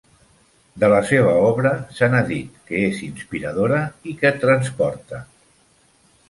[0.83, 5.23] De la seva obra se n'ha dit que és inspiradora i que et transporta.